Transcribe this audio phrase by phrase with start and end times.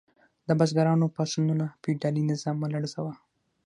[0.47, 3.13] د بزګرانو پاڅونونو فیوډالي نظام ولړزاوه.